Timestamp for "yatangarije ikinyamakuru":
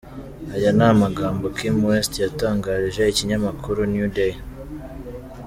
2.25-3.79